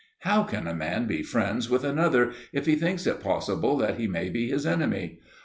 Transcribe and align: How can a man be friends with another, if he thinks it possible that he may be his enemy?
How 0.21 0.41
can 0.41 0.65
a 0.65 0.73
man 0.73 1.05
be 1.05 1.21
friends 1.21 1.69
with 1.69 1.83
another, 1.83 2.31
if 2.51 2.65
he 2.65 2.73
thinks 2.73 3.05
it 3.05 3.19
possible 3.19 3.77
that 3.77 3.99
he 3.99 4.07
may 4.07 4.29
be 4.31 4.49
his 4.49 4.65
enemy? 4.65 5.19